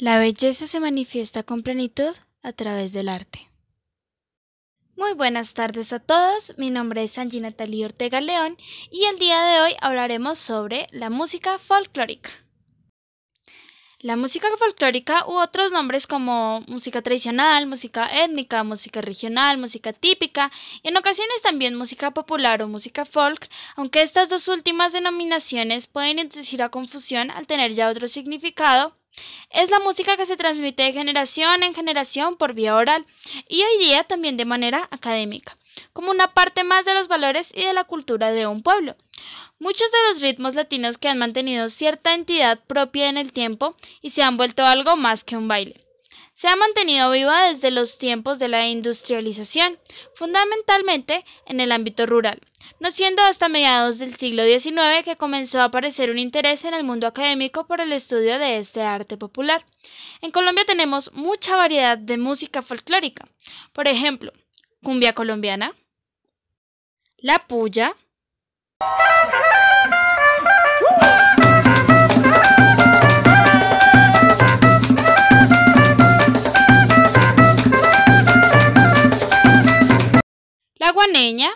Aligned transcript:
La 0.00 0.18
belleza 0.18 0.66
se 0.66 0.80
manifiesta 0.80 1.42
con 1.42 1.60
plenitud 1.60 2.16
a 2.42 2.52
través 2.52 2.94
del 2.94 3.10
arte. 3.10 3.50
Muy 4.96 5.12
buenas 5.12 5.52
tardes 5.52 5.92
a 5.92 5.98
todos, 5.98 6.54
mi 6.56 6.70
nombre 6.70 7.02
es 7.02 7.18
Angie 7.18 7.42
Natalie 7.42 7.84
Ortega 7.84 8.22
León 8.22 8.56
y 8.90 9.04
el 9.04 9.18
día 9.18 9.42
de 9.42 9.60
hoy 9.60 9.76
hablaremos 9.78 10.38
sobre 10.38 10.86
la 10.90 11.10
música 11.10 11.58
folclórica. 11.58 12.30
La 13.98 14.16
música 14.16 14.48
folclórica 14.58 15.26
u 15.26 15.38
otros 15.38 15.70
nombres 15.70 16.06
como 16.06 16.62
música 16.66 17.02
tradicional, 17.02 17.66
música 17.66 18.08
étnica, 18.24 18.64
música 18.64 19.02
regional, 19.02 19.58
música 19.58 19.92
típica 19.92 20.50
y 20.82 20.88
en 20.88 20.96
ocasiones 20.96 21.42
también 21.42 21.74
música 21.74 22.12
popular 22.12 22.62
o 22.62 22.68
música 22.68 23.04
folk, 23.04 23.50
aunque 23.76 24.00
estas 24.00 24.30
dos 24.30 24.48
últimas 24.48 24.94
denominaciones 24.94 25.88
pueden 25.88 26.20
inducir 26.20 26.62
a 26.62 26.70
confusión 26.70 27.30
al 27.30 27.46
tener 27.46 27.74
ya 27.74 27.90
otro 27.90 28.08
significado, 28.08 28.96
es 29.50 29.70
la 29.70 29.80
música 29.80 30.16
que 30.16 30.26
se 30.26 30.36
transmite 30.36 30.82
de 30.82 30.92
generación 30.92 31.62
en 31.62 31.74
generación 31.74 32.36
por 32.36 32.54
vía 32.54 32.76
oral 32.76 33.06
y 33.48 33.62
hoy 33.62 33.78
día 33.78 34.04
también 34.04 34.36
de 34.36 34.44
manera 34.44 34.88
académica, 34.90 35.56
como 35.92 36.10
una 36.10 36.34
parte 36.34 36.64
más 36.64 36.84
de 36.84 36.94
los 36.94 37.08
valores 37.08 37.52
y 37.54 37.64
de 37.64 37.72
la 37.72 37.84
cultura 37.84 38.30
de 38.30 38.46
un 38.46 38.62
pueblo. 38.62 38.96
Muchos 39.58 39.90
de 39.92 39.98
los 40.08 40.22
ritmos 40.22 40.54
latinos 40.54 40.96
que 40.96 41.08
han 41.08 41.18
mantenido 41.18 41.68
cierta 41.68 42.14
entidad 42.14 42.60
propia 42.66 43.08
en 43.08 43.18
el 43.18 43.32
tiempo 43.32 43.74
y 44.00 44.10
se 44.10 44.22
han 44.22 44.36
vuelto 44.36 44.64
algo 44.64 44.96
más 44.96 45.24
que 45.24 45.36
un 45.36 45.48
baile. 45.48 45.89
Se 46.40 46.48
ha 46.48 46.56
mantenido 46.56 47.10
viva 47.10 47.48
desde 47.48 47.70
los 47.70 47.98
tiempos 47.98 48.38
de 48.38 48.48
la 48.48 48.66
industrialización, 48.66 49.78
fundamentalmente 50.14 51.26
en 51.44 51.60
el 51.60 51.70
ámbito 51.70 52.06
rural, 52.06 52.40
no 52.78 52.90
siendo 52.90 53.20
hasta 53.20 53.50
mediados 53.50 53.98
del 53.98 54.16
siglo 54.16 54.44
XIX 54.44 55.04
que 55.04 55.18
comenzó 55.18 55.60
a 55.60 55.64
aparecer 55.64 56.10
un 56.10 56.18
interés 56.18 56.64
en 56.64 56.72
el 56.72 56.82
mundo 56.82 57.06
académico 57.06 57.66
por 57.66 57.82
el 57.82 57.92
estudio 57.92 58.38
de 58.38 58.56
este 58.56 58.80
arte 58.80 59.18
popular. 59.18 59.66
En 60.22 60.30
Colombia 60.30 60.64
tenemos 60.64 61.12
mucha 61.12 61.56
variedad 61.56 61.98
de 61.98 62.16
música 62.16 62.62
folclórica, 62.62 63.28
por 63.74 63.86
ejemplo, 63.86 64.32
cumbia 64.82 65.14
colombiana, 65.14 65.76
la 67.18 67.46
puya, 67.48 67.94
la 81.20 81.26
guaneña, 81.26 81.50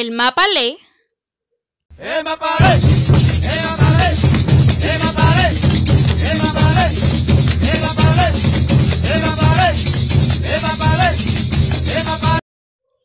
el 0.00 0.12
el 0.12 0.12
mapalé. 0.12 0.78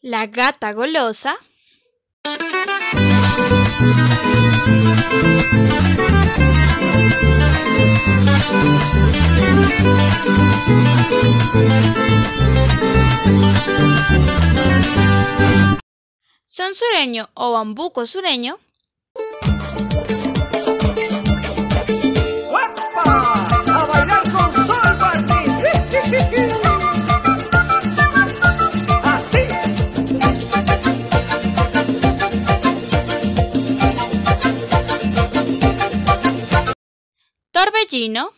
la 0.01 0.27
gata 0.27 0.73
golosa, 0.73 1.35
son 16.55 16.75
sureño 16.75 17.23
o 17.33 17.51
bambuco 17.53 18.05
sureño, 18.05 18.59
¡Guapa! 22.51 23.05
A 23.75 23.85
bailar 23.89 24.21
con 24.31 24.53
sol, 24.67 24.97
Barney. 25.01 25.45
Así. 29.03 29.43
torbellino, 37.51 38.31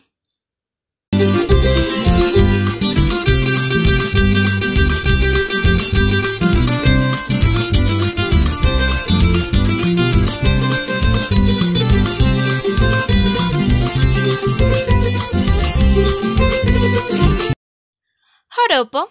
joropo, 18.76 19.08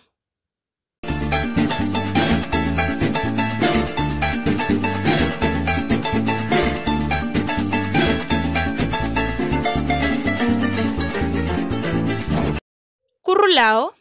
currulao, 13.23 13.94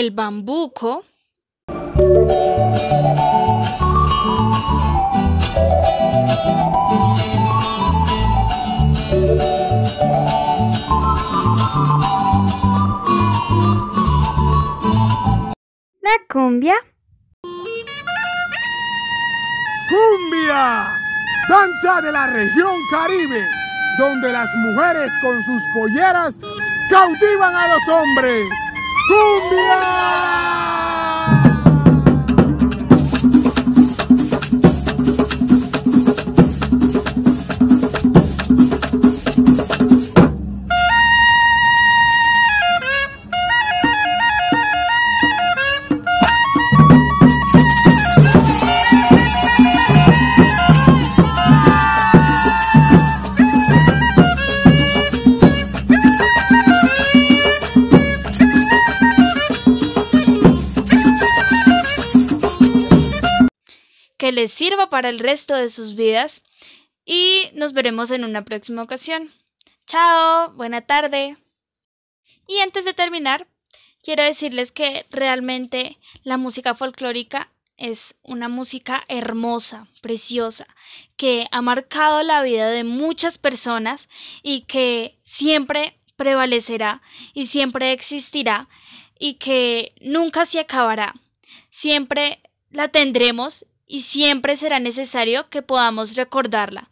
el 0.00 0.12
bambuco, 0.12 1.04
la 16.00 16.16
cumbia, 16.32 16.74
Cumbia, 19.90 20.88
danza 21.46 22.00
de 22.00 22.10
la 22.10 22.26
región 22.28 22.74
Caribe, 22.90 23.46
donde 23.98 24.32
las 24.32 24.48
mujeres 24.54 25.12
con 25.20 25.42
sus 25.42 25.62
polleras 25.74 26.40
cautivan 26.88 27.54
a 27.54 27.68
los 27.68 27.86
hombres. 27.88 28.48
Les 64.32 64.52
sirva 64.52 64.90
para 64.90 65.08
el 65.08 65.18
resto 65.18 65.54
de 65.54 65.70
sus 65.70 65.94
vidas 65.94 66.42
y 67.04 67.50
nos 67.54 67.72
veremos 67.72 68.10
en 68.10 68.24
una 68.24 68.44
próxima 68.44 68.82
ocasión. 68.82 69.32
Chao, 69.86 70.52
buena 70.52 70.82
tarde. 70.82 71.36
Y 72.46 72.60
antes 72.60 72.84
de 72.84 72.94
terminar, 72.94 73.46
quiero 74.02 74.22
decirles 74.22 74.72
que 74.72 75.06
realmente 75.10 75.98
la 76.22 76.36
música 76.36 76.74
folclórica 76.74 77.50
es 77.76 78.14
una 78.22 78.48
música 78.48 79.02
hermosa, 79.08 79.88
preciosa, 80.02 80.66
que 81.16 81.46
ha 81.50 81.62
marcado 81.62 82.22
la 82.22 82.42
vida 82.42 82.68
de 82.68 82.84
muchas 82.84 83.38
personas 83.38 84.08
y 84.42 84.62
que 84.62 85.18
siempre 85.22 85.98
prevalecerá 86.16 87.00
y 87.32 87.46
siempre 87.46 87.92
existirá 87.92 88.68
y 89.18 89.34
que 89.34 89.94
nunca 90.00 90.44
se 90.44 90.60
acabará. 90.60 91.14
Siempre 91.70 92.42
la 92.70 92.88
tendremos 92.88 93.64
y 93.90 94.02
siempre 94.02 94.56
será 94.56 94.78
necesario 94.78 95.50
que 95.50 95.62
podamos 95.62 96.14
recordarla. 96.14 96.90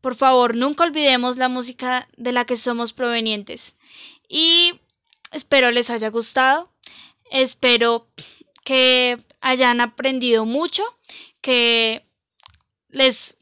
Por 0.00 0.14
favor, 0.14 0.54
nunca 0.54 0.84
olvidemos 0.84 1.36
la 1.36 1.48
música 1.48 2.08
de 2.16 2.30
la 2.30 2.44
que 2.44 2.54
somos 2.54 2.92
provenientes. 2.92 3.74
Y 4.28 4.78
espero 5.32 5.72
les 5.72 5.90
haya 5.90 6.08
gustado. 6.10 6.70
Espero 7.28 8.06
que 8.64 9.18
hayan 9.40 9.80
aprendido 9.80 10.44
mucho, 10.44 10.84
que 11.40 12.06
les 12.88 13.34